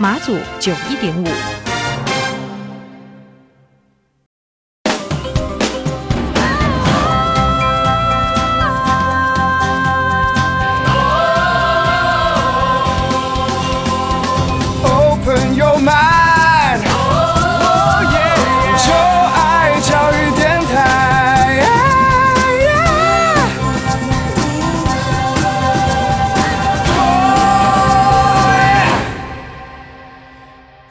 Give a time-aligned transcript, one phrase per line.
[0.00, 1.57] 马祖九一点五。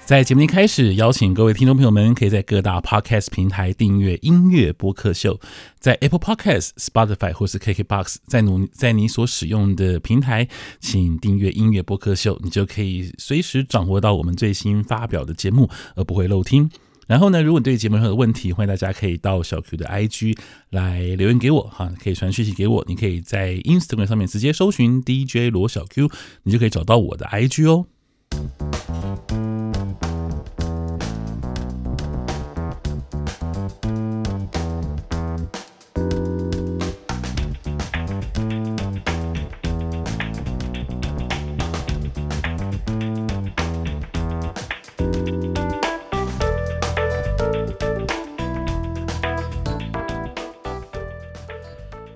[0.07, 5.37] 在节目一开始，邀请各位听众朋友们，可以在各大 Podcast 平台订阅音乐播客秀，
[5.81, 10.47] 在 Apple Podcast、Spotify 或是 KKBox，在努在你所使用的平台，
[10.79, 16.71] 请订阅音乐播客秀，你就可以随时掌握到我们最新发表的节目，而不会漏听。
[17.05, 20.37] 然后呢，如果你对节目有任何问题，欢迎大家可以到小 Q 的 IG
[20.69, 26.09] 来留言给我，哈，可以传讯息给我，你可以在 Instagram 上面直接搜寻 DJ 罗小 Q，
[26.43, 27.87] 你就可以找到我的 IG 哦。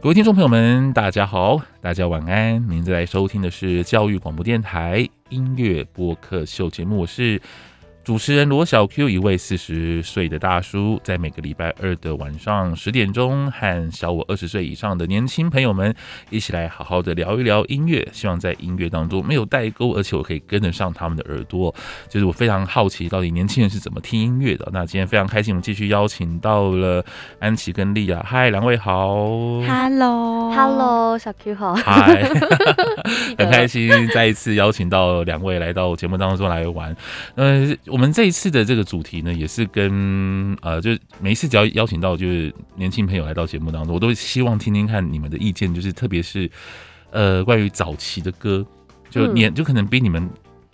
[0.02, 2.68] 各位听众朋友们，大家好，大家晚安。
[2.68, 7.40] 您在收听的是教育广播电台音乐播客秀节目，我是。
[8.04, 15.94] 主持人罗小 Q，一位四十岁的大叔，在每个礼拜二的晚上十点钟，和小我二十岁以上的年轻朋友们
[16.32, 18.08] 一起来好好的聊一聊音乐。
[18.12, 21.74] 希望在音乐当中没有代沟，而且我可以跟得上他们的耳朵。
[22.10, 24.68] 就是我非常好奇，到底年轻人是怎么听音乐的。
[24.74, 27.06] 那今天非常开心，我们继续邀请到了
[27.40, 28.26] 安琪跟莉亚。
[28.26, 29.16] 嗨，两位好。
[29.62, 31.76] Hello，Hello，小 Q 好。
[31.76, 32.24] 嗨，
[33.38, 36.98] 很开心再一次邀请到两位来到节目当中来玩。
[37.36, 37.70] 呃。
[37.92, 46.50] 我们这一次的这个主题呢，也是跟呃，就是每一次只要邀请到就是年轻朋友来到节目当中，我都希望听听看你们的意见，就是特别是
[47.12, 48.66] 呃，关于早期的歌，
[49.10, 50.30] 就年就可能比你们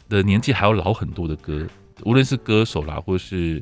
[0.07, 1.65] 的年纪还要老很多的歌，
[2.03, 3.61] 无论是歌手啦，或是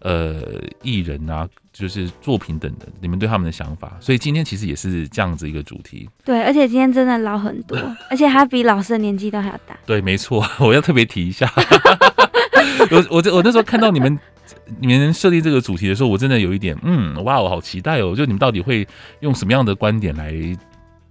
[0.00, 0.42] 呃
[0.82, 3.98] 艺人啊，就是作品等等，你们对他们的想法。
[4.00, 6.08] 所以今天其实也是这样子一个主题。
[6.24, 7.78] 对，而且今天真的老很多，
[8.08, 9.78] 而且他比老师的年纪都还要大。
[9.84, 11.46] 对，没错， 我要特别提一下。
[12.90, 14.18] 我我这我那时候看到你们
[14.80, 18.14] 你们设定这个主题的时候，我真的有一点嗯，哇，我好期待哦！
[18.14, 18.86] 就你们到底会
[19.20, 20.32] 用什么样的观点来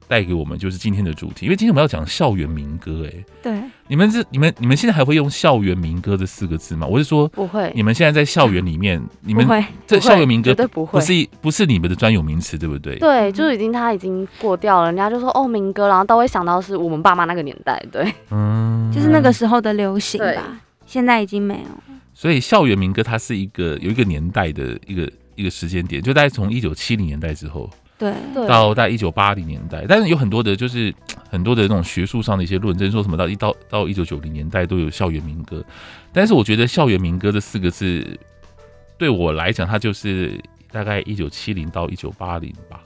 [0.07, 1.45] 带给我们，就是今天的主题？
[1.45, 3.57] 因为今天我们要讲校园民歌，哎，对，
[3.87, 6.85] 你们是你们你们现在还会用校园民歌这四个字吗？
[6.85, 9.47] 我是说不会，你们现在在校园里面，你们
[9.87, 12.99] 这校园民歌不会不是不是你们的专有名词，对不对？
[12.99, 20.59] 对，就是已经他已经过掉了，人家就说哦民歌，然后都会想到是我们爸妈那个年代，对，嗯，就是那个时候的流行吧。
[20.93, 27.67] 现在已经没有，所以校园民歌它是一个有一个年代的一个一个时间点，就大概从一九七零年代之后，
[27.97, 28.13] 对，
[28.47, 30.93] 到大概一九八零年代，但是有很多的，就是
[31.31, 35.65] 很多的那种学术上的一些论证，说什么到一到到一九九零年代都有校园民歌，
[36.11, 38.05] 但是我觉得校园民歌这四个字
[38.99, 40.39] 对我来讲，它就是
[40.71, 42.79] 大概一九七零到一九八零吧。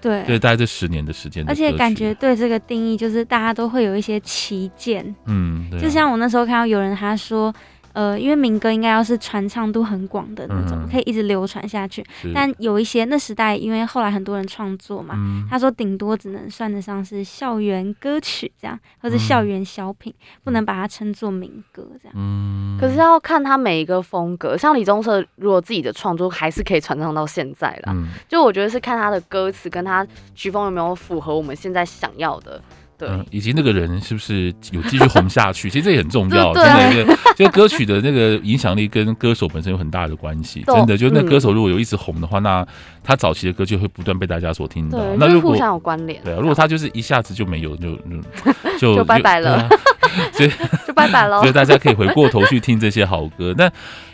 [0.00, 7.54] 对，对，大概这十年的时间，而且感觉对这个定义，就是大家都会有一些旗舰，嗯，对啊，就像我那时候看到有人他说。
[7.96, 12.04] 呃，因为民歌应该要是传唱度很广的那种，嗯、可以一直流传下去。
[12.34, 22.12] 但有一些那时代，因为后来很多人创作嘛，嗯、他说顶多只能算得上是校园歌曲这样，或者校园小品，嗯、不能把它称作民歌这样。
[22.14, 27.94] 嗯，可是要看他每一个风格，像李宗盛，如果自己的创作还是可以传唱到现在啦。
[27.96, 32.60] 嗯、就我觉得是看他的歌词跟他曲风有没有符合我们现在想要的。
[32.98, 35.68] 对、嗯，以及那个人是不是有继续红下去？
[35.70, 40.62] 其实这也很重要，真的，一个就歌曲的那个影响力跟歌手本身有很大的关系。
[40.66, 42.66] 真的，就那歌手如果有一直红的话，那
[43.02, 44.98] 他早期的歌就会不断被大家所听到。
[44.98, 46.20] 对，那如果互相有关联。
[46.24, 47.96] 对啊，如果他就是一下子就没有，就
[48.80, 49.68] 就就拜拜了，
[50.32, 50.50] 所以
[50.86, 51.40] 就拜拜了。
[51.40, 53.54] 所以大家可以回过头去听这些好歌。
[53.56, 53.64] 那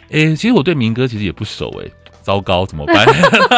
[0.09, 1.93] 诶、欸，其实我对民歌其实也不熟诶、欸。
[2.23, 3.07] 糟糕，怎么办？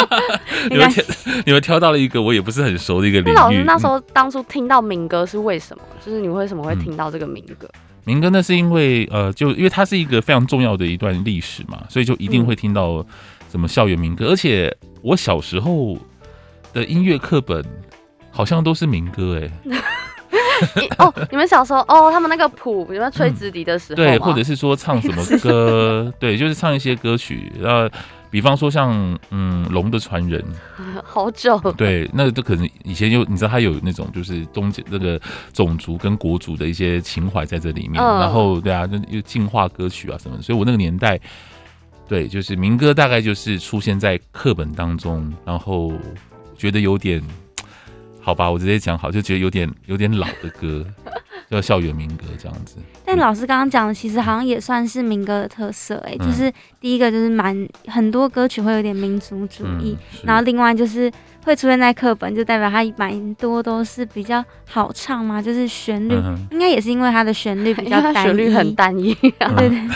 [0.71, 1.05] 你们挑，
[1.47, 3.35] 你们挑到了一个我也不是很熟的一个领域。
[3.35, 5.83] 那老师那时候当初听到民歌是为什么？
[6.05, 7.69] 就是你为什么会听到这个民歌？
[7.73, 13.05] 嗯、民歌那是因为呃，就因为它是一个非常重要的一段历史嘛，所以就一定会听到
[13.51, 14.27] 什么校园民歌。
[14.27, 15.97] 嗯、而且我小时候
[16.73, 17.65] 的音乐课本
[18.31, 19.51] 好像都是民歌，哎。
[20.99, 27.91] 哦，你们小时候哦，他们那个谱，你们吹直笛的时候、嗯，对，或者是说唱什么歌， 对，就是唱一些歌曲，然后
[28.35, 30.43] 比方说像嗯《龙的传人》，
[31.07, 35.21] 好久，对，那个都可能以前有，你知道他有那种就是东这那个
[35.53, 41.17] 种族跟国族的一些情怀在这里面，嗯、然后对啊，就又进化歌曲啊什么的，所以我那个年代，
[42.09, 45.93] 对，就是民歌大概就是出现在课本当中，然后
[46.59, 47.23] 觉得有点。
[48.21, 50.83] 好吧，我直接讲好，就觉得有点有点老的歌，
[51.55, 52.77] 叫校园民歌这样子。
[53.05, 61.11] 但老师刚刚讲的，其实好像也算是民歌的特色，哎、嗯，就是第一个就是蛮很多歌曲会有点民族主义，嗯、然后另外就是
[61.45, 69.81] 会出现在课本，就代表它蛮多都是比较好唱嘛，就是旋律、嗯、应该也是因为它的旋律比较单一，旋律很单一、啊，对对。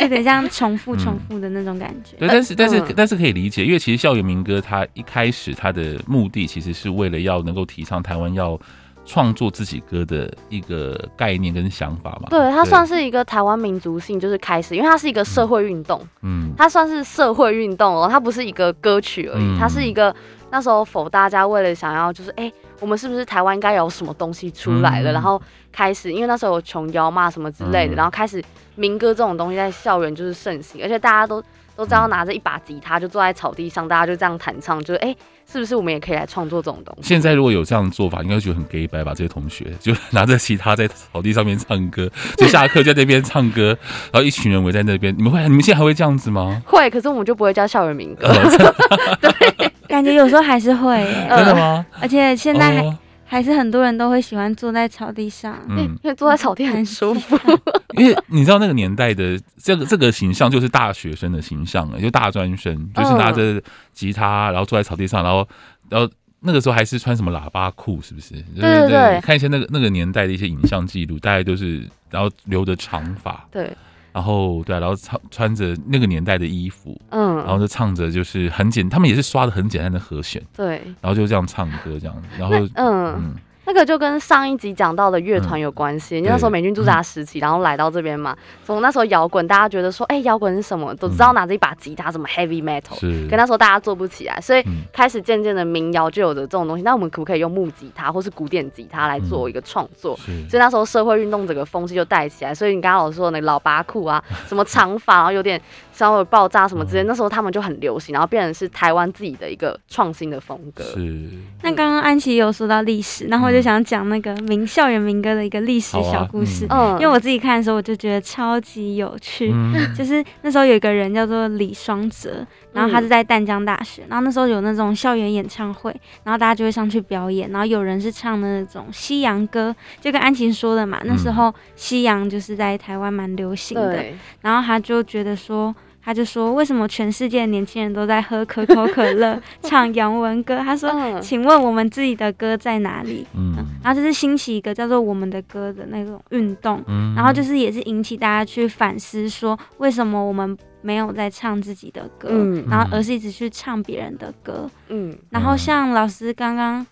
[0.00, 2.16] 有点像重复重复的那种感觉。
[2.16, 8.58] 对，但是但是但是可以理解，因为其实校园民歌它一开始它的目的其实是为了要能够提倡台湾要
[9.04, 12.28] 创作自己歌的一个概念跟想法嘛。
[12.30, 20.14] 对，它算是一个台湾民族性就是开始，因为它是一个社会运动，嗯，它算是社会运动哦，它不是一个歌曲而已，它是一个
[20.50, 22.52] 那时候否大家为了想要就是哎。
[22.80, 25.12] 我们是不是台湾应该有什么东西出来了？
[25.12, 25.38] 嗯、然后
[25.70, 28.42] 开始，因为那时候有琼瑶嘛什么之类的，嗯、然后开始
[28.74, 31.42] 民歌这种东西在校园就是盛行，而且大家都
[31.80, 35.16] 都知道拿着一把吉他就坐在草地上，大家就这样弹唱，就是哎，
[35.50, 37.08] 是不是我们也可以来创作这种东西？
[37.08, 39.12] 现在如果有这样的做法，应该觉得很 gay 白吧？
[39.14, 43.68] 这些同学就拿着吉他在草地上面唱歌，就下课就在那边唱歌，
[44.12, 45.42] 然后一群人围在那边，你们会？
[45.44, 46.60] 你们现在还会这样子吗？
[46.66, 48.28] 会，可是我们就不会叫校园民歌。
[49.22, 49.70] 对。
[49.88, 51.84] 感觉有时候还是会、欸，真的吗？
[52.00, 52.94] 而且现在还、oh.
[53.30, 57.38] 还是很多人都会喜欢坐在草地上，嗯，因为坐在草地很舒服。
[57.96, 63.62] 因为你知道那个年代的这个这个形象就是大学生的形象，就大专生，就是拿着
[63.92, 65.46] 吉他，然后坐在草地上，然后
[65.88, 66.10] 然后
[66.40, 68.34] 那个时候还是穿什么喇叭裤，是不是？
[68.56, 69.20] 对对对。
[69.20, 73.70] 看一些那个那个年代的一些影像记录，大概都是然后留着长发，对。
[74.12, 83.14] 然后对、啊，然后唱穿着那个年代的衣服，嗯，然后就唱着就是很简，他们也是刷的很简单的和弦，对，然后就这样唱歌这样，然后嗯。
[83.16, 83.36] 嗯
[83.70, 90.92] 这个就跟上一集讲到的乐团有关系，因为、嗯、那时候美军驻扎时期，嗯、然后来到这边嘛，从那时候摇滚，大家觉得说，哎、欸，摇滚是什么？
[90.96, 96.82] 都知道拿着一把吉他，什么 heavy metal，是，可那时候大家做不起来，所以开始渐渐的民谣就有着这种东西。
[96.82, 100.18] 那我们可不可以用木吉他或是古典吉他来做一个创作？
[100.28, 102.52] 嗯、所以那时候社会运动整个风气就带起来。
[102.52, 105.60] 所以你刚刚老师说的那个喇叭裤啊，什么长发，然后有点
[105.92, 110.82] 稍微爆炸什么之类，那时候他们就很流行，然后变成是台湾自己的一个创新的风格。
[110.82, 111.28] 是。
[111.62, 114.34] 那刚刚安琪有说到历史，然后我就想讲那个。
[114.48, 119.50] 民校园民歌的一个历史小故事，嗯，因为我自己看的时候，我就觉得超级有趣。
[119.52, 135.74] 嗯、 就是那时候有一个人叫做李双泽，然后他是在淡江大学，然后那时候有那种校园演唱会，然后大家就会上去表演，然后有人是唱的那种西洋歌，就跟安琪说的嘛，那时候西洋就是在台湾蛮流行的，对然后他就觉得说。
[136.10, 140.90] 他就说：“为什么全世界的年轻人都在喝可口可乐、 唱洋文歌？”他说
[141.22, 156.84] ：“请问我们自己的歌在哪里？”嗯，然后就是兴起一个叫做“我们的歌”的那种运动，嗯，然后就是也是引起大家去反思，说为什么我们没有在唱自己的歌，嗯，然后而是一直去唱别人的歌，嗯，然后像老师刚刚。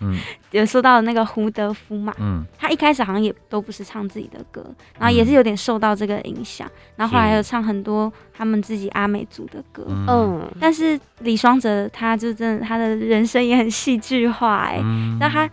[0.00, 0.16] 嗯，
[0.52, 4.64] 有说到那个胡德夫嘛，嗯，他一开始好像也都不是唱自己的歌，
[4.98, 14.82] 然后也是有点受到这个影响，然后后来有唱很多他们自己阿美族的歌，嗯，但是李双泽他就真的他的人生也很戏剧化哎、欸，
[15.18, 15.50] 那、嗯、他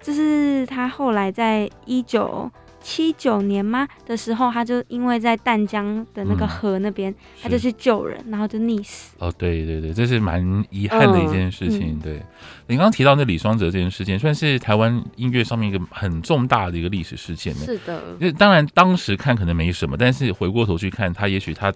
[0.00, 2.50] 就是他后来在一九。
[2.88, 9.16] 七九年吗的时候，他就因为在淡江的那个河那边，嗯、他就去救人，然后就溺死。
[9.18, 11.94] 哦，对对对，这是蛮遗憾的一件事情。
[11.94, 12.22] 嗯、对，
[12.68, 17.52] 你刚刚提到那李双泽这件事情，算是台湾音乐上面一个很重大的一个历史事件。
[17.56, 21.74] 是的，就当然当时看可能没什么，但是回过头去看，他也许他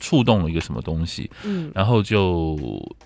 [0.00, 2.58] 触动了一个什么东西，嗯，然后就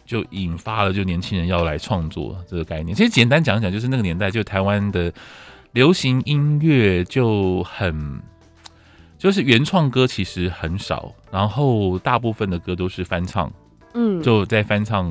[0.06, 2.96] 就引发了就年轻人要来创作这个概念。
[2.96, 5.12] 其实简单讲讲，就是那个年代就台湾的。
[5.72, 8.20] 流行音乐就很，
[9.18, 13.50] 就是原创歌其实很少，然后大部分的歌都是翻唱，
[13.94, 15.10] 嗯，就在翻唱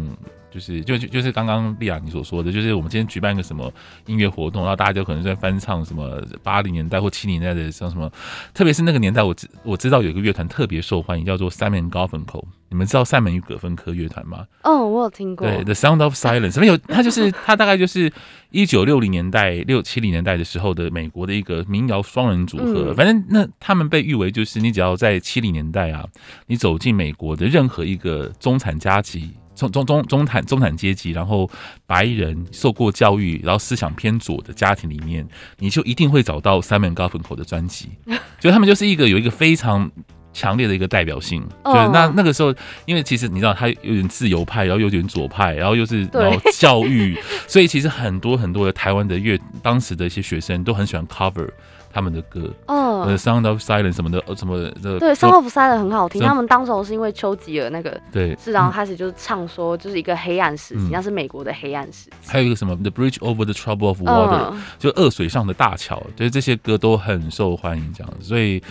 [0.54, 3.72] 就是就就就是刚刚丽亚你所说的，就是我们今天举办一个什么
[4.06, 8.12] 音乐活动，然后大家就可能在翻唱什么八零年代或七零年代的像什么，
[8.54, 12.44] 特别是那个年代，我知我知道有一个乐团特别受欢迎，叫做 Simon Garfunkel。
[12.70, 14.46] 你们知道塞门与葛芬科乐团吗？
[14.64, 15.46] 哦，我有听过。
[15.46, 16.78] 对，The Sound of Silence，什么有？
[16.78, 18.10] 他就是他大概就是
[18.50, 22.92] 一九六零年代、六七零年代的时候的美国的一个民谣双人组合。
[22.92, 26.08] 嗯、反正那他们被誉为就是你只要在七零年代啊，
[26.48, 31.50] 你走进美国的任何一个中产阶级、中中中中产中产阶级，然后
[31.86, 35.28] 白人受过教育，然后思想偏左的家庭里面，
[35.60, 37.90] 你就一定会找到 Simon Garfunkel 的专辑。
[38.40, 39.92] 所以他们就是一个有一个非常。
[40.34, 42.54] 强烈的一个代表性，对，那那个时候，
[42.86, 51.48] 因为其实你知道，他有点自由派，然后有点左派，然后又是然后教育， 所以其实很多很多的台湾的乐，当时的一些学生都很喜欢 cover
[51.94, 56.22] 他们的歌，哦，The Sound of Silence 什么的，什么的，对，Sound of Silence 很好听。
[56.22, 62.12] 他们当时是因为丘吉尔那个，对，是然后开始就是唱说，就是一个黑暗时期，那是美国的黑暗时期。
[62.26, 68.64] 还有一个什么 The Bridge Over the Troubled of Water，就恶水上的大桥，就是这些歌都很受欢迎，这样子，所以。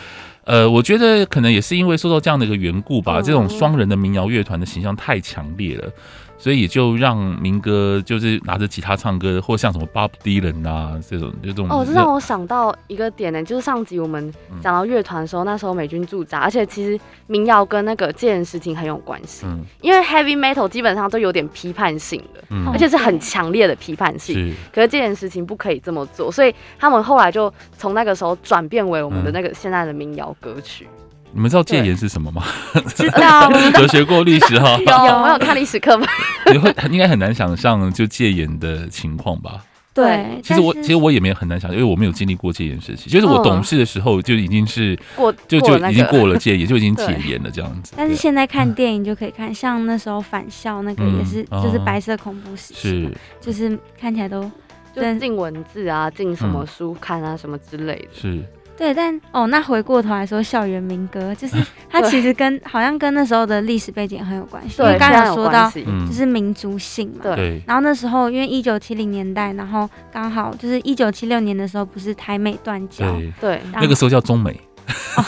[0.50, 5.88] 呃，我觉得可能也是因为受到这样的一个缘故吧，这种双人的民谣乐团的形象太强烈了。
[6.40, 14.32] 所以也就让民歌就是拿着吉他唱歌，或像什么 Bob Dylan 啊这种这种哦，这让我想到一个点呢，就是上集我们
[14.62, 24.34] 讲到乐团的时候，嗯、那时候美军驻扎，而且其实民谣跟那个戒严时期很有关系，嗯、因为 Heavy Metal 基本上都有点批判性的，嗯、而且是很强烈的批判性。
[24.34, 24.54] 是。
[24.72, 30.88] 可是戒严时期不可以这么做，所以他们后来就从那个时候转变为我们的那个现在的民谣歌曲。
[31.32, 32.42] 嗯你们知道戒严是什么吗？
[32.94, 34.76] 知道，有学过历史哈。
[34.84, 36.08] 有，我有看历史课本。
[36.52, 39.64] 你会应该很难想象就戒严的情况吧？
[39.92, 43.10] 对，其实我其实我也没有很难想，因为我没有经历过戒严时期。
[43.10, 47.92] 就是我懂事的时候就已经是过，就就已经过了戒严，就已经 解严了这样子。
[47.96, 53.10] 但是现在看电影就可以看，像那时候返校那个也是，就是白色恐怖时期，是
[53.40, 54.48] 就是看起来都
[54.94, 58.08] 就进文字啊，进什么书刊啊，什么之类的。
[58.12, 58.44] 是。
[58.80, 61.54] 对，但哦，那回过头来说，校园民歌就是
[61.90, 64.78] 它其实跟好像跟那时候的历史背景很有关系。
[64.78, 67.36] 对，因为刚才有说到就是民族性嘛。
[67.36, 67.62] 对。
[67.66, 73.04] 然后那时候因为一九七零年代，然后刚好就是一九七六年的时候，不是台美断交。
[73.38, 73.60] 对。
[73.74, 74.58] 那个时候叫中美。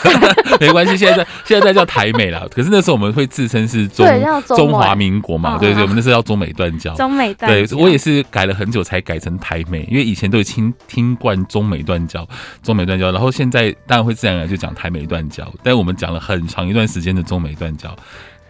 [0.59, 2.47] 没关系，现在在现在在叫台美了。
[2.49, 4.07] 可是那时候我们会自称是中
[4.47, 5.57] 中华民国嘛？
[5.57, 6.93] 对对，我们那时候叫中美断交。
[6.95, 7.75] 中美断交。
[7.75, 12.27] 对，我也是改了很久才改成台美，因为以前都已经听惯中美断交，
[12.61, 15.43] 中美断交，然后现在当然会自然而然就讲台美断交。
[15.61, 17.95] 但是我们讲了很长一段时间的中美断交。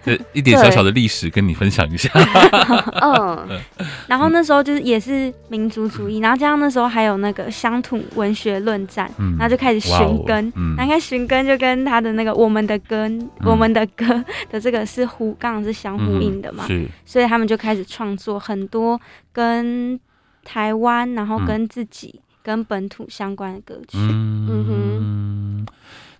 [0.04, 2.10] 这一点小小的历史跟你分享一下。
[3.02, 3.48] 嗯，
[4.08, 9.96] 然后那时候就是也是民族主义，然后加上那时候还有那个乡土文学论战，然后就开始寻
[10.26, 14.06] 根，然后开始寻根就跟他的那个我们的根，我们的歌
[14.50, 16.66] 的这个是呼，刚好是相呼应的嘛，
[17.06, 19.00] 所以他们就开始创作很多
[19.32, 20.00] 跟
[20.44, 23.98] 台湾，然后跟自己跟本土相关的歌曲。
[23.98, 25.53] 嗯哼。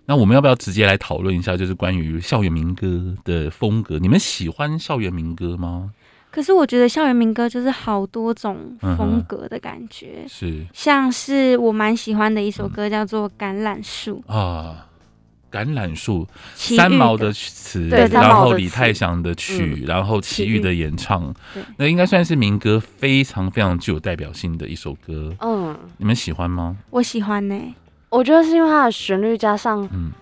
[0.06, 3.98] 那我们要不要直接来讨论一下，就是关于校园民歌的风格？
[3.98, 5.92] 你们喜欢校园民歌吗？
[6.30, 14.88] 可是我觉得校园民歌就是好多种风格的感觉，嗯、是像是我蛮喜欢的一首歌叫做《橄榄树》啊，
[15.56, 16.26] 《橄榄树》
[16.76, 21.32] 三毛的词，然后李泰祥的曲，嗯、然后齐豫的演唱，
[21.76, 25.32] 那应该算是民歌非常非常具有代表性的一首歌。
[25.40, 26.76] 嗯，你们喜欢吗？
[26.90, 27.74] 我喜欢呢、欸。
[28.14, 30.12] 我觉得是因为它的旋律加上，嗯，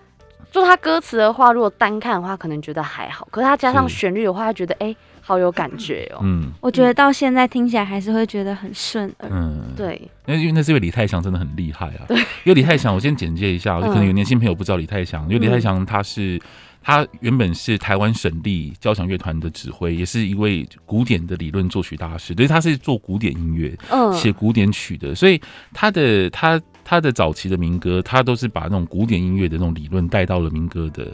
[0.51, 3.27] 就它歌词的话，如果单看的话，可能觉得还好。
[3.29, 6.19] 可是它加上旋律的话，觉得哎，好有感觉哦。
[6.23, 9.29] 嗯，我觉得到现在听起来还是会觉得很顺耳。
[9.31, 10.01] 嗯，对。
[10.25, 12.05] 那因为那是因为李泰祥真的很厉害啊。
[12.07, 12.17] 对。
[12.17, 15.23] 因为李泰祥，我先简介一下，就可能有年轻朋友不知道李泰祥。
[15.23, 16.41] 因为李泰祥他是
[16.81, 22.33] 他原本是台湾省立交响乐团的指挥，也是一位古典的理论作曲大师。
[22.33, 25.13] 所以他是做古典音乐，嗯，写古典曲的。
[25.13, 25.39] 所以
[25.73, 26.59] 他的他。
[26.83, 31.07] 他的早期的民歌，他都是把那种古典音乐的那种理论带到了民歌的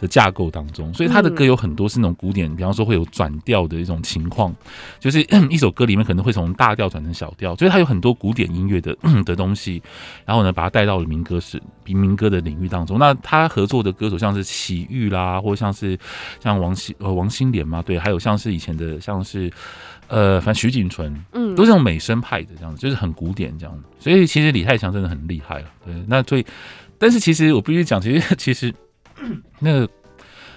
[0.00, 4.54] 的架构当中，所以他的歌有很多是那种古典，比方说会有转调的一种情况，
[4.98, 9.80] 就是 一首歌里面可能会从大调转成小调，所以他有很多古典音乐的的东西，
[10.26, 12.98] 然后呢把它带到了民歌是民民歌的领域当中。
[12.98, 15.96] 那他合作的歌手像是齐豫啦，或者像是
[16.40, 19.50] 像王心呃王心莲嘛，对，还有像是以前的像是。
[20.14, 23.82] 呃，反正徐锦纯，嗯，都是这种美声派的这样子，就是很古典这样子。
[23.98, 25.92] 所以其实李泰祥真的很厉害了，对。
[26.06, 26.46] 那所以，
[26.98, 28.72] 但是其实我必须讲，其实 其实
[29.58, 29.88] 那个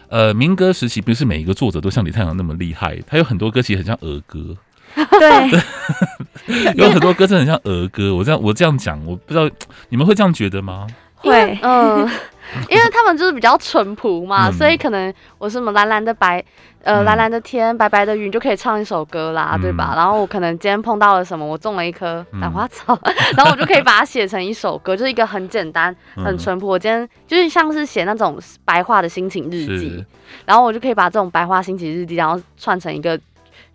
[0.10, 4.56] 呃民歌时期不是每一个作者都像李泰祥那么厉害，他有很多歌其实很像儿歌，
[4.94, 8.14] 对 有很多歌真的很像儿歌。
[8.14, 9.50] 我这样我这样讲，我不知道
[9.90, 10.86] 你们会这样觉得吗？
[11.16, 12.08] 会，嗯。
[12.70, 16.44] 因为他们就是比较淳朴嘛，嗯、所以可能我是什么蓝蓝的白，
[16.84, 19.94] 呃，蓝蓝的天，白白的云，就可以唱一首歌啦，嗯、对吧？
[19.96, 26.68] 然后我可能今天碰到了什么，我种了一棵兰花草，嗯、 然后我就可以把它写成一首歌，就是一个很简单、很淳朴。
[26.68, 30.06] 我今天就是像是写那种白话的心情日记，
[30.46, 33.20] 然后我就可以把这种白话心情日记，然后串成一个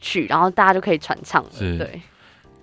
[0.00, 2.00] 曲，然后大家就可以传唱了，对。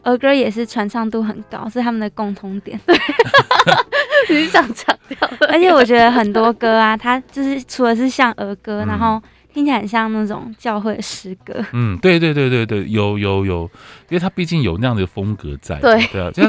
[0.03, 2.79] 儿歌也是传唱度很高，是他们的共通点。
[4.29, 5.18] 你是想强调？
[5.50, 9.22] 而且我觉得很多歌啊，它就是除了是像儿歌，嗯、然后
[9.53, 11.53] 听起来很像那种教会诗歌。
[11.74, 13.70] 嗯，对对对对对，有有有，
[14.10, 15.79] 因为它毕竟有那样的风格在。
[15.79, 16.44] 对对啊，就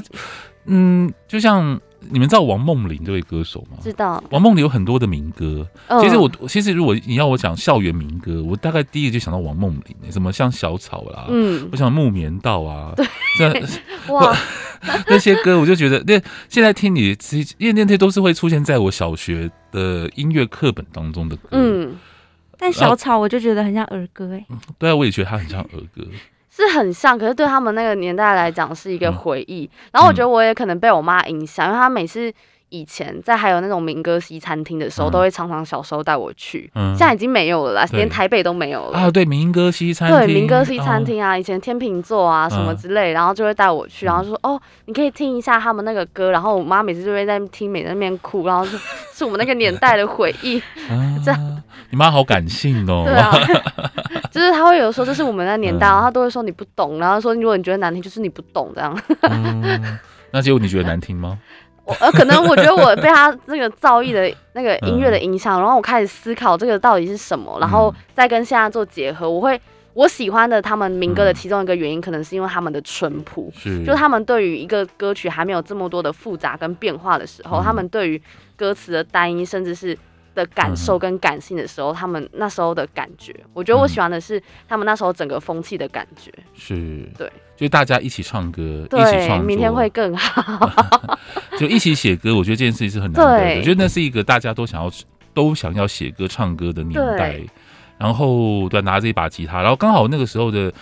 [0.67, 1.81] 嗯，就像。
[2.09, 3.79] 你们知道王梦麟这位歌手吗？
[3.83, 4.23] 知道。
[4.31, 5.67] 王梦麟有很多的民歌。
[6.01, 12.95] 其实我其实如果你要我讲校园民歌，我大概第一个就想到王梦麟，什么像小草啦，嗯，我想木棉道啊，
[13.39, 13.65] 对，
[14.15, 14.35] 哇，
[15.07, 21.49] 那些歌我就觉得，那现在听你，其实因为那些都是会出现在我小学的音乐课本当中的歌。
[21.53, 21.97] 嗯，
[22.59, 24.47] 但小草我就觉得很像儿歌哎。
[24.79, 26.07] 对啊，我也觉得它很像儿歌。
[26.51, 29.71] 是很像，可是对他们那个年代来讲是一个回忆。
[29.73, 32.33] 嗯、然后我觉得我也可能被我妈影响，嗯、因为她每次
[32.71, 36.71] 以前在还有那种民歌西餐厅的时候，嗯、都会常常小时候带我去。
[36.75, 39.11] 嗯、现在已经没有了啦，连台北都没有了啊。
[39.11, 46.31] 对，民歌西餐厅，对，民歌西餐厅啊，哦、以前天秤座啊什么之类，然后就会带我去，然后就说、嗯、哦，你可以听一下他们那个歌。
[46.31, 48.79] 然后我妈每次就会在听，每在那边哭，然后说
[49.15, 50.59] 是我们那个年代的回忆。
[50.91, 53.05] 啊、 这样，你妈好感性哦。
[53.05, 53.33] 对啊。
[54.31, 58.97] 就是他会有说就是我们那年代，然后他都会说你不懂，然后说如果你觉得难听，就是你不懂这样。
[59.29, 59.99] 嗯、
[60.31, 61.39] 那结果你觉得难听吗？
[61.85, 69.29] 我呃，可能我觉得我被他那个造诣的 那个音乐的影响，嗯、然后我开始思考这个到底是什么，然后再跟现在做结合。
[69.29, 69.61] 我会
[69.95, 78.23] 我喜欢的他们民歌的其中一个原因，可能是因为他们的淳朴，是就他们对于一个歌曲还没有这么多的复杂跟变化的时候，嗯、他们对于
[78.57, 79.99] 歌词的单一，甚至是。
[80.35, 86.33] 的感受跟感性的时候，嗯、他们那时候的感觉，我觉得我喜欢的是他们那时候整个风气的感觉。
[86.55, 90.71] 是，对，就大家一起唱歌，一起创作，明天会更好。
[91.59, 93.57] 就一起写歌，我觉得这件事情是很难得的。
[93.59, 94.91] 我觉得那是一个大家都想要
[95.35, 97.41] 都想要写歌唱歌的年代。
[97.99, 100.73] 然后对，拿着一把吉他，然后刚好那个时候的。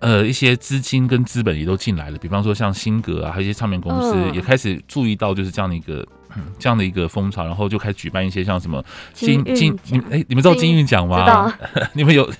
[0.00, 6.06] 呃，一些资金跟资本也都进来了，比方说像新格啊，还有一些唱片公司也开始注意到，就是这样的一个、嗯、
[6.58, 11.52] 这样的一个风潮，然后就开始举办一些像什么金金，你哎，你们知道金韵奖吗？
[11.94, 12.30] 你们有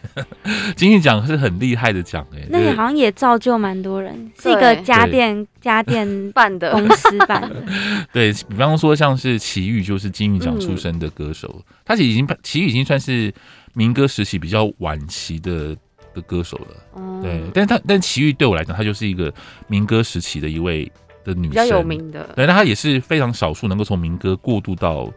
[0.77, 7.63] 金韵奖是很厉害的奖哎、欸，那个好像也造就蛮多人，是一个家电家电 办的公司办的。
[8.13, 13.33] 对，比方说像是齐豫，就是金韵奖出身的歌手，嗯、他其实已经齐豫已经算是
[13.73, 15.77] 民歌时期比较晚期的。
[16.15, 19.35] 的歌手了，嗯、对，但是他但齐豫对我来讲，他就是一个
[19.67, 20.89] 民歌时期的一位
[21.25, 25.11] 的女生，比较有名的，对，那她也是非常少数能够从民歌过渡到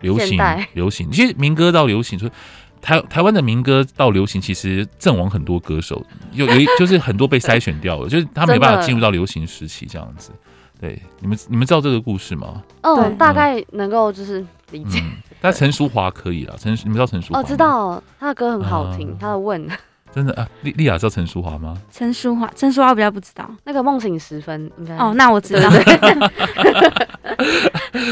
[0.00, 0.38] 流行，
[0.74, 1.10] 流行。
[1.10, 2.28] 其实民歌到流行，说
[2.80, 10.32] 台台湾的民歌到流行，其实阵亡很多歌手，有有一 就是很多被筛选掉了，就是他没办法进入到流行时期这样子。
[10.80, 12.60] 对，你们你们知道这个故事吗？
[12.80, 15.00] 嗯，大概能够就是理解。
[15.40, 17.38] 但陈淑华可以了，陈你们知道陈淑华？
[17.38, 19.64] 哦，知道，他的歌很好听，嗯、他的问。
[20.14, 21.76] 真的啊，莉莉亚知道陈淑华吗？
[21.90, 23.48] 陈淑华，陈淑樺比较不知道。
[23.64, 25.70] 那个梦醒时分应该哦，那我知道。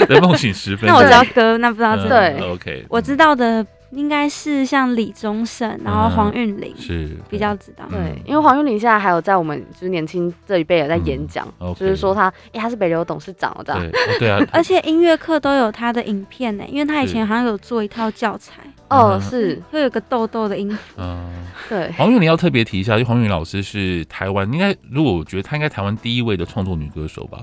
[0.09, 0.89] 对， 梦醒时分。
[0.91, 2.41] 那我知道歌，那不知道这对。
[2.51, 7.85] OK，我知道的应该是像李宗盛，然后黄韵玲是比较知道。
[7.91, 13.91] 对，因为黄韵玲现在还有在我们就是年轻这一辈也在演讲，就是说他，哎，他是北流董事长这样。
[14.19, 14.41] 对啊。
[14.53, 18.63] 而且音乐课都有他的影片呢，因为他以前好像有做一套教材。
[18.91, 20.79] 哦，是会有个痘痘的音符。
[20.99, 21.31] 嗯，
[21.69, 21.91] 对。
[21.93, 27.39] 黄韵玲要特别提一下，就黄韵玲老师是台湾应该，如果我觉得她应该台湾第一位的创作女歌手吧。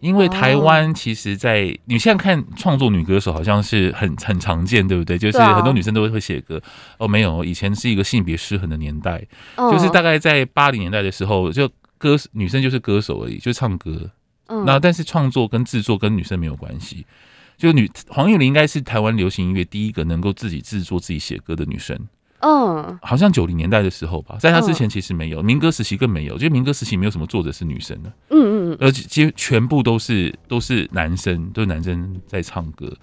[0.00, 5.16] 因为台湾其实，在你现在看创作女歌手好像是很很常见，对不对？
[5.16, 6.60] 就是很多女生都会会写歌。
[6.98, 9.24] 哦，没有，以前是一个性别失衡的年代，
[9.56, 14.10] 就是大概在八零年代的时候，就歌女生就是歌手而已，就唱歌。
[14.48, 14.64] 嗯。
[14.66, 17.06] 那但是创作跟制作跟女生没有关系。
[17.56, 21.98] 就女黄韵玲应该是台湾流行音乐第一个能够自己制作、自己写歌的女生。
[22.40, 28.12] 嗯，好像九零年代的时候吧，在她之前其实没有，民歌时期更没有，就民歌时期没有什么作者是女生的。
[28.28, 32.94] 嗯嗯，而且其实全部都是都是男生，都是男生在唱歌，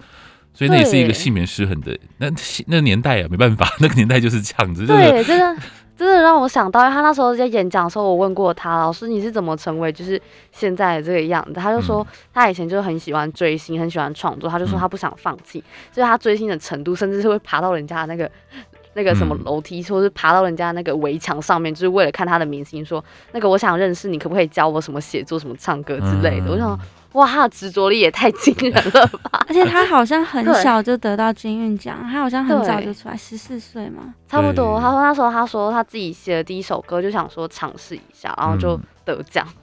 [0.54, 2.30] 所以那也是一个性别失衡的那
[2.68, 4.86] 那年代啊，没办法， 那个年代就是这样子。
[4.86, 5.62] 对，真的。
[5.96, 11.52] 真的让我想到，他那时候在演讲的时候，我问过他，老师你是怎么成为就是现在的这个样子？
[11.52, 18.30] 他就说他以前就很喜欢追星，很喜欢创作，他就说他不想放弃，所以他追星的程度，甚至是会爬到人家那个
[18.94, 26.50] 那个什么楼梯，或是爬到人家那个围墙上面，就是为了看他的明星，说那个我想认识你，可不可以教我什么写作、什么唱歌之类的？
[26.50, 26.78] 我想。
[27.14, 29.44] 哇，他的执着力也太惊人了吧！
[29.48, 34.80] 而且他好像很小就得到金韵奖，他好像很早就出来，十四岁嘛，差不多。
[34.80, 39.46] 他说那时候他说他自己写的第一首歌就想说尝试一下，然后就得奖。
[39.48, 39.54] 嗯、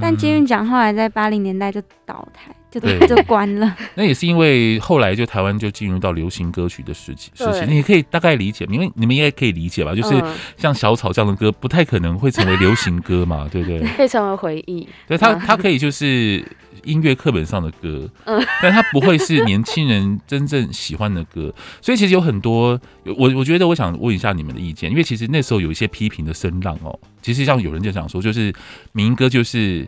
[0.00, 2.50] 但金韵奖后来在八零年代就倒台。
[2.68, 3.74] 就，就关了。
[3.94, 9.94] 那也是因为后来就台湾就进入到流行歌曲的时期，时期，你可以大概理解，因为你们应该可以理解吧？
[9.94, 10.22] 就是
[10.58, 13.80] 像小草这样的歌，不太可能会成为流行歌嘛，对不对？
[13.96, 14.86] 可以成为回忆。
[15.06, 16.44] 对，他，他可以就是
[16.86, 21.52] 音乐课本上的歌，嗯， 但它不会是年轻人真正喜欢的歌。
[21.82, 22.80] 所以其实有很多，
[23.18, 26.98] 我我觉得我想问一下你们的意见，因为其实那时候有一些批评的声浪哦。
[27.20, 28.54] 其实像有人就想说，就是
[28.92, 29.86] 民歌就是。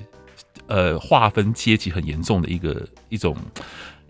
[0.66, 3.34] 呃，划分阶级很严重的一个一种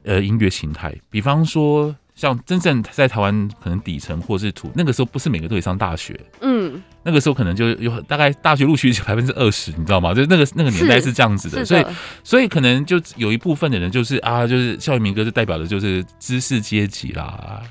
[0.03, 10.13] 呃音乐形态，比方说像真正在台湾可能底层或是土，那个时候不是每个都可以上大学，嗯，那个时候可能就有大概大学录取百分之二十，你知道吗？
[10.13, 11.85] 就那个那个年代是这样子的，的所以
[12.23, 17.63] 所以可能就有一部分的人就是啊，就是校园民歌就代表的就是知识阶级啦。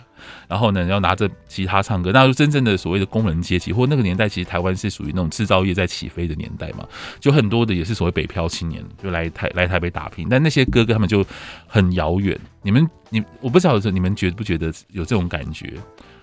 [0.50, 6.86] 然后呢，要拿着吉他唱歌，那就真正的所谓的工人阶级，或那个年代其实台湾是属于那种制造业在起飞的年代嘛，
[7.20, 11.26] 就很多的也是所谓北漂青年，就来台来台北打拼，但那些哥哥他们就
[11.68, 12.38] 很遥远。
[12.62, 15.74] 你们你我不晓得你们觉不觉得有这种感觉？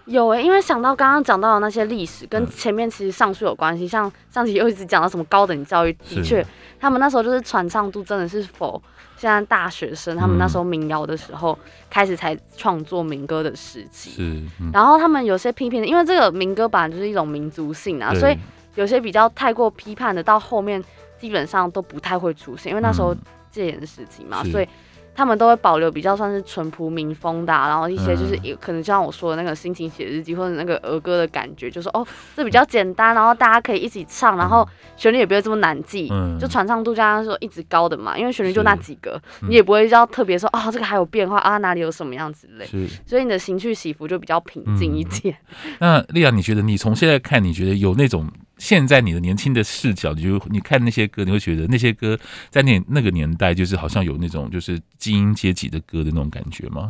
[0.07, 6.45] 有诶、欸，因为想到刚刚讲到的那些历史，跟前面其实上述有关系，像上集又一直讲到什么高等教育，的确，
[6.79, 8.81] 他们那时候就是传唱度真的是否。
[9.17, 11.57] 现在大学生他们那时候民谣的时候，
[11.89, 14.11] 开始才创作民歌的时期。
[14.11, 14.23] 是，
[14.61, 18.37] 嗯、然后他们有些批评，因为这个民歌本来就是一种民族性啊，所以
[18.75, 20.83] 有些比较太过批判的，到后面
[21.19, 23.15] 基本上都不太会出现，因为那时候
[23.51, 24.69] 戒严时期嘛，所以。
[25.15, 42.67] 他们都会保留比较算是淳朴民风的，啊，然后一些就是有可能就像我说的那个心情写日记或者那个儿歌的感觉，就是哦，这比较简单，然后大家可以一起唱，然后旋律也不会这么难记，嗯、就传唱度加上说一直高的嘛，因为旋律就那几个，嗯、你也不会要特别说啊、哦、这个还有变化啊哪里有什么样之类，
[43.07, 45.37] 所以你的情绪起伏就比较平静一点。
[45.79, 48.29] 嗯、那丽亚，你觉得你从现在看，你觉得有那种？
[48.59, 52.19] 现在你的年轻的视角，你就你看那些歌，你会觉得那些歌
[52.51, 56.89] 在那那个年代，就是好像有那种就是精英阶级的歌的那种感觉吗？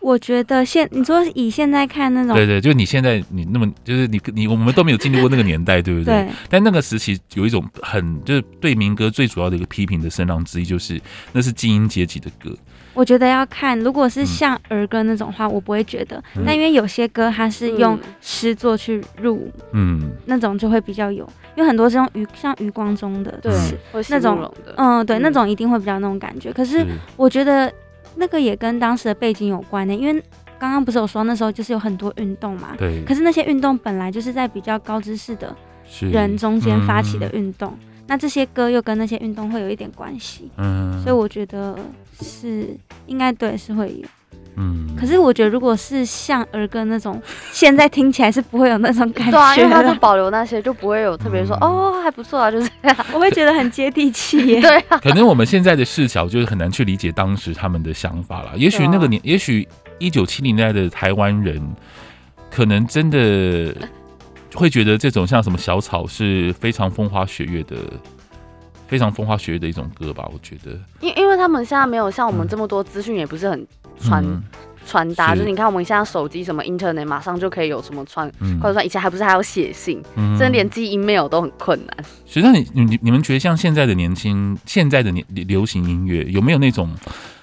[0.00, 6.24] 我觉得现你说以现在看那种，对对，就你现在你那么就是你你我们都没有经历过那个年代，对不对？
[6.24, 6.28] 对。
[6.48, 10.98] 但那个时期有一种很就是对民歌最主要的一个批评的声浪之一，就是
[11.32, 12.56] 那是精英阶级的歌。
[12.92, 16.22] 我觉得要看，如果是像儿歌那种话，嗯、我不会觉得。
[16.44, 21.28] 但因为有些歌它是用诗作去入，嗯，那种就会比较有。
[21.56, 23.52] 因为很多是用余像余光中的，对，
[24.08, 26.52] 那种，嗯，对，那种一定会比较那种感觉。
[26.52, 27.70] 可是我觉得
[28.16, 30.22] 那个也跟当时的背景有关的，因为
[30.58, 33.02] 刚刚不是有说那时候就是有很多运动嘛，对。
[33.04, 35.54] 可是那些运动本来就是在比较高知识的
[36.00, 37.76] 人中间发起的运动。
[38.06, 41.76] 那这些歌又跟那些运动会有一点关系，嗯，所以我觉得
[42.22, 44.08] 是应该对是会有，
[44.56, 44.86] 嗯。
[44.98, 47.20] 可是我觉得如果是像儿歌那种，
[47.52, 54.60] 现在听起来是不会有那种感觉，对啊，因为他就保留那些，就不会有特别说、嗯、哦还不错啊，就是这样，我会觉得很接地气耶。
[54.62, 58.52] 对啊，可能我们现在的视角就是很难去理解当时他们的想法了。
[58.56, 59.66] 也许那个年，也许
[59.98, 61.60] 一九七零年代的台湾人，
[62.50, 63.74] 可能真的。
[64.52, 67.76] 会觉得这种像什么小草是非常风花雪月的，
[68.90, 70.28] 非常风花雪月的一种歌吧？
[70.32, 73.64] 我觉得，因因为他们现在没有像我们这么多资讯，也不是很
[74.00, 74.42] 传
[74.84, 75.32] 传达。
[75.32, 78.28] 就是你看我们现在手机什么 Internet，马上就可以有什么传，
[78.60, 80.02] 或者说以前还不是还要写信，
[80.36, 82.04] 甚至连寄 email 都很困难。
[82.26, 86.92] 实际上，你你你们觉得像现在的年轻，现在的年流行音乐有没有那种？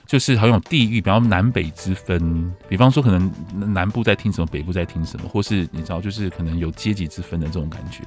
[0.06, 3.30] 就是好像有地域，比方南北之分，比方说可能
[3.74, 8.04] 南部在听什么，北部在听什么，或是你知道，就是可能有阶级之分的这种感觉，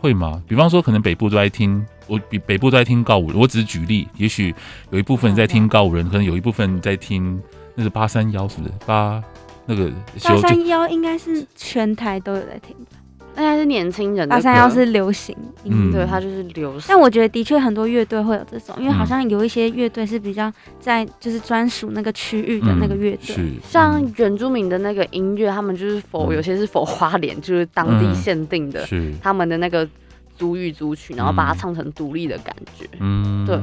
[0.00, 0.42] 会吗？
[0.48, 4.54] 比方说可能北部都在听，我比北部都在听告五人，我只是举例，也许
[4.90, 7.40] 有一部分在听告五人，可能有一部分在听
[7.74, 8.72] 那是八三幺，是不是？
[8.86, 9.22] 八
[9.66, 9.92] 那个
[10.24, 12.96] 八三幺应该是全台都有在听吧。
[13.40, 16.84] 应该是年轻人的，八三幺是流行音，嗯，对，它就是流行。
[16.88, 29.12] 但我觉得的确很多乐队会有这种，因为好像有一些乐队是比较在就是专属那个区域的那个乐队，嗯，像原住民的那个音乐，他们就是否有些是否花莲，就是当地限定的，是。
[29.22, 29.88] 他们的那个
[30.36, 33.58] 族语族群，然后把它唱成独立的感觉，嗯，对。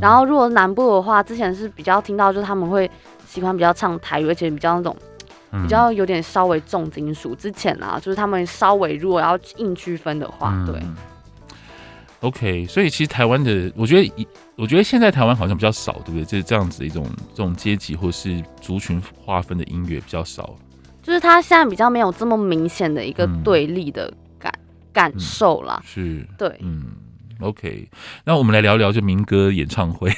[0.00, 2.90] 然后如果南部的话，之前是比较听到就是他们会
[3.26, 4.96] 喜欢比较唱台语，而且比较那种。
[5.62, 10.82] 比较有点稍微重金属，之前啊，就是他们稍微如果要硬区分的话，对。
[12.20, 16.24] OK，所以其实台湾的，我觉得，我觉得现在台湾好像比较少，对不对？
[16.24, 20.56] 就是这样子一种这种阶级或是族群划分的音乐比较少。
[21.02, 25.80] 就是他现在比较没有这么明显的一个对立的感、嗯、感受啦。
[25.84, 26.84] 是，对，嗯。
[27.40, 27.86] OK，
[28.24, 30.10] 那我们来聊聊就民歌演唱会。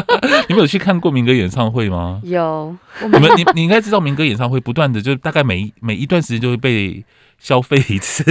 [0.48, 2.20] 你们有去看过民歌演唱会吗？
[2.24, 2.76] 有。
[3.02, 7.04] 你们你你应该知道民歌演唱会不断的就大概每每一段时间就会被
[7.38, 8.22] 消费一次，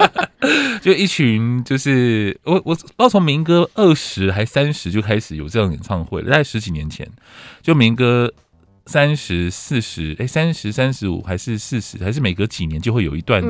[0.80, 7.06] 就一群就是我我不知道从民歌二十还三十就开始有这样演唱会了，大概十几年前
[7.62, 8.32] 就民歌。
[8.90, 13.40] 三十四十，哎，三十三十五还是四十，还是每隔几年就会有一段，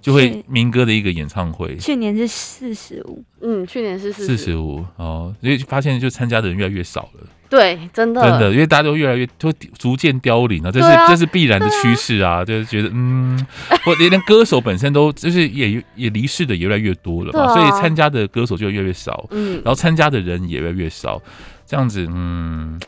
[0.00, 1.74] 就会民歌的一个演唱会。
[1.74, 7.26] 嗯、去年是四十五，嗯，去年是四四十五哦，因为发现就参加的人越来越少了。
[7.50, 13.38] 对，真的真的，因为大家都越来越都逐渐凋零了，这是、啊、这是必然的趋势啊，啊就是觉得嗯，
[13.84, 21.22] 我连连歌手本身都就是也也离世的也越来越多了嘛，啊、所以参加的歌手就越来越少，嗯，然后参加的人也越来越少，
[21.66, 22.80] 这样子，嗯。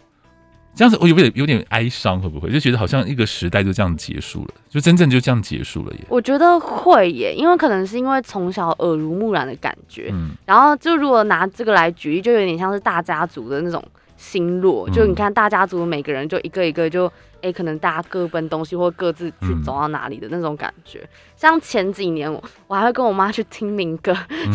[0.78, 5.98] 这样子我有点有点哀伤，会不会就觉得好像一个时代就这样结束了，就真正就这样结束了耶？
[6.08, 13.84] 我觉得会耶，因为可能是因为从小耳濡目染的感觉，嗯，然后就如果拿这个来举例，就有点像是大家族的那种
[14.18, 20.98] 心落，就你看大家族每个人就一个一个就哎、欸，可能大家各奔东西或各自去走到哪里的那种感觉。
[20.98, 24.12] 嗯、像前几年我我还会跟我妈去听民歌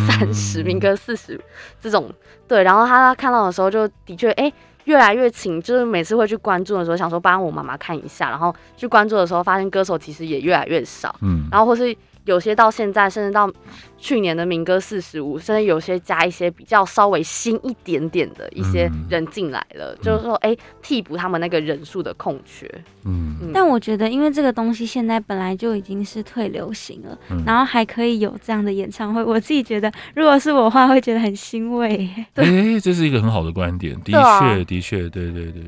[0.07, 1.39] 三十、嗯、民歌四十
[1.81, 2.13] 这种，
[2.47, 4.43] 对，然后她看到的时候就的确哎。
[4.43, 11.95] 欸越来越勤，就是每次会去关注的时候，想说帮我妈妈看一下，然后去关注的时候，发现歌手其实也越来越少，嗯，然后或是。
[12.25, 13.51] 有些到现在，甚至到
[13.97, 22.69] 去年的民歌四十五，甚至有些加一些比较稍微新一点点的一些人进来了，嗯、就是说，哎、欸，替补他们那个人数的空缺。
[23.05, 32.09] 嗯，嗯，但我觉得，因为这个东西现在本来就已经是退流行了，嗯、然后还可以有这样的演唱会，我自己觉得，如果是我的话，会觉得很欣慰。
[32.33, 35.61] 对，欸、这是一个很好的观点，的确，啊、的确，对对对，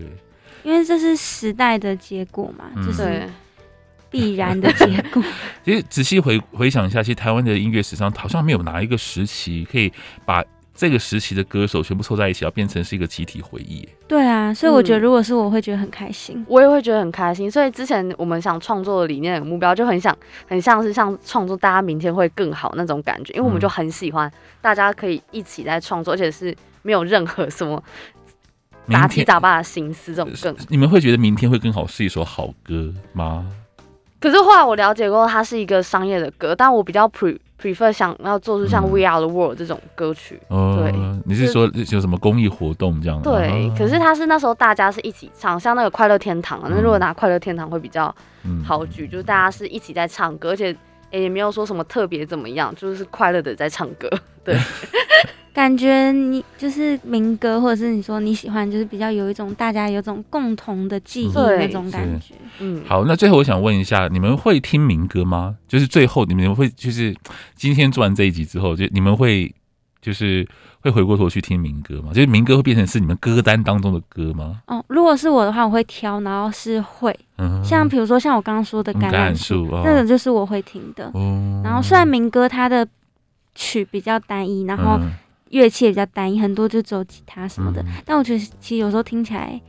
[0.64, 3.24] 因为这是时代的结果嘛，就是。
[4.12, 5.22] 嗯必然的结果。
[5.64, 9.92] 其实仔细回回想一下，其实台湾的音乐史上好像没有哪一个时期可以
[10.26, 13.88] 把这个时期的歌手全部凑在一起，要变成是一个集体回忆。
[14.10, 17.50] 对啊，所以我觉得如果是我会觉得很开心，嗯、我也会觉得很开心。
[17.50, 20.14] 所以之前我们想创作的理念、的目标，就很想
[20.48, 24.30] 很像是像创作大家明天会更好那种感觉，因为我们就很喜欢
[24.62, 27.82] 大家可以一起在创作，而且是没有任何什么
[28.90, 30.54] 杂七杂八的心思这种更。
[30.68, 33.50] 你们会觉得明天会更好是一首好歌吗？
[34.26, 40.42] 可是后来我了解过，它是一个商业的歌，但我比较 pre prefer 想要做出像 We Are the World 这种歌曲。
[40.50, 40.92] 嗯、对，
[41.26, 43.22] 你是说有什么公益活动这样？
[43.22, 48.06] 对，可是它是那时候大家是一起唱，像那个快乐天堂啊，那、嗯、如果拿快乐天堂会比较
[48.66, 50.76] 好举，嗯、就是大家是一起在唱歌，而且
[51.12, 54.10] 也没有说什么特别怎么样，就是快乐的在唱歌。
[54.44, 54.58] 对。
[55.56, 62.36] 感觉你就是民歌，或者是你说你喜欢，就是比较有一种大家有种共同的记忆那种感觉。
[62.60, 65.56] 嗯，好，那最后我想问一下，你们会听民歌吗？
[65.66, 67.16] 就是最后你们会就是
[67.56, 69.50] 今天做完这一集之后，就你们会
[70.02, 70.46] 就是
[70.82, 72.12] 会回过头去听民歌吗？
[72.14, 74.60] 就是民歌会变成是你们歌单当中的歌吗？
[74.68, 81.10] 哦，如果是我的话，我会挑，然后是会，嗯、像比如说像我刚刚说的橄榄树，那个就是我会听的。
[81.14, 82.86] 哦、然后虽然民歌它的
[83.54, 85.14] 曲比较单一，然后、嗯。
[85.56, 87.82] 乐器也比较单一，很多就只有吉他什么的。
[87.84, 89.60] 嗯、但我觉得其实有时候听起来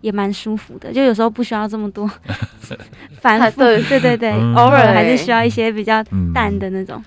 [0.00, 2.10] 也蛮舒服的，就有时候不需要这么多
[3.22, 3.60] 繁复。
[3.60, 6.02] 对对对对，嗯、偶尔还是需要一些比较
[6.34, 7.02] 淡的那种。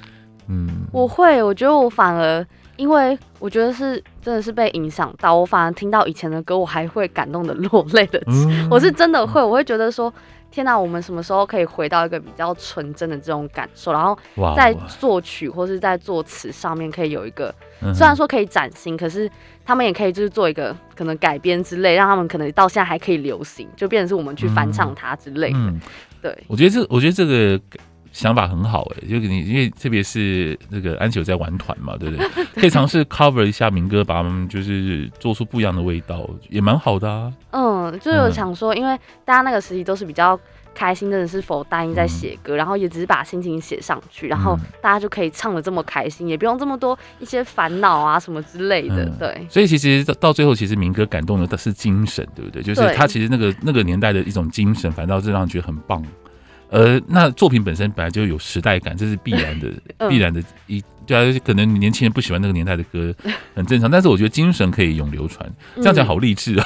[0.48, 2.46] 嗯，我会，我觉得我反而
[2.78, 8.22] 因为我觉得是真的是被影响到，我反而听到以前的歌，我还会感动的落泪的。
[8.28, 10.14] 嗯、我是真的会，我会觉得说。
[10.52, 13.92] 天哪，我们什么时候可以回到一个比较纯真的这种感受？
[13.92, 14.18] 然后
[14.56, 17.54] 在作曲或是在作词上面可以有一个，
[17.94, 19.30] 虽然说可以崭新，可是
[19.64, 25.58] 他们也可以就是做一个可能改编之类，让他们可能到现在还可以流行，就变成是我们去翻唱它之类的。
[25.58, 25.82] 嗯嗯、
[26.22, 27.60] 对，我觉得这，我觉得这个。
[28.12, 32.46] 想法很好哎、欸，就你因为特别是那个安琪有在玩团嘛，对不对？
[32.56, 37.32] 可以尝试 cover 一下民歌，把他们就是做出不一样的味道，也蛮好的啊。
[37.52, 40.40] 嗯，就是我想说，因为大家那个时期都是比较
[40.74, 49.04] 开心，真的是否单一在写歌，嗯、然后也只是把心情写上去，然后大家就可以唱的这么开心，也不用这么多一些烦恼啊什么之类的。
[49.06, 52.62] 嗯、对，所以其实到到最后，其实民歌感动的是精神，对不对？
[52.62, 56.04] 就是他其实那个那个年代的一种精神，反倒是让人觉得很棒。
[56.70, 60.84] 呃，那作品本身本来就有时代感，这是必然的， 嗯、必然的一。
[61.10, 63.12] 对啊，可能年轻人不喜欢那个年代的歌，
[63.56, 63.90] 很正常。
[63.90, 66.66] 但是我觉得精神可以永流传，这样讲好励志啊！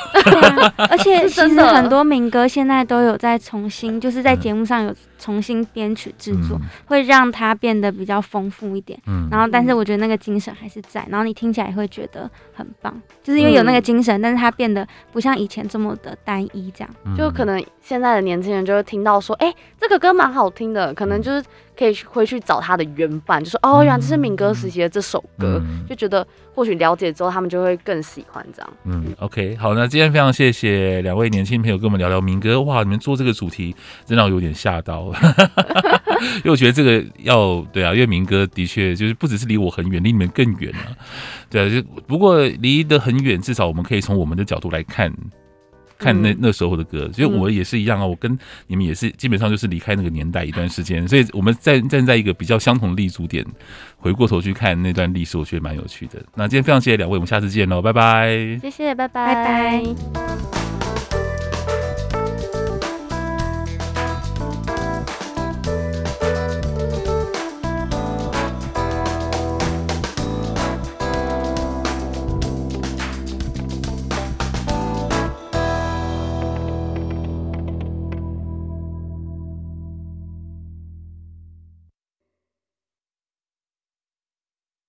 [0.90, 9.00] 而且 其实很多民歌现在都有在重新，就是在节目上有重新编曲制作，嗯、会让它变得比较丰富一点。
[9.08, 16.96] 嗯，然后但是我觉得那个精神还是在，然后你听起来也会觉得很棒，就是因为有那个精神，嗯、但是它变得不像以前这么的单一，这样。
[17.06, 21.42] 嗯、就可能现在的年轻人就会听到说，哎、欸，这个歌蛮好听的，可能就是
[21.78, 24.34] 可以回去找他的原版，就说哦，原来这是民。
[24.34, 28.74] 民歌时期的这首歌，嗯、就觉得或许了解之后，他们就会更喜欢这样。
[28.86, 32.60] 嗯，OK，好，那今天非常谢谢两位年轻朋友跟我们聊聊民歌。
[32.64, 33.76] 哇，你们做这个主题
[34.08, 35.12] 真让我有点吓到，
[36.38, 40.98] 因为我觉得这个要对啊，因为民歌的确就是不只是离我很远，离你们更远了。
[41.48, 45.14] 对啊，就不过离得很远，至少我们可以从我们的角度来看。
[45.98, 53.46] 看那那时候的歌，所以我也是一样啊，我跟你们也是基本上就是离开那个年代一段时间，所以我们站站在一个比较相同的立足点，
[53.98, 56.22] 回过头去看那段历史，我觉得蛮有趣的。
[56.36, 58.30] 那今天非常谢谢两位，我们下次见喽，拜拜。
[58.62, 60.63] 谢谢，拜拜，拜拜。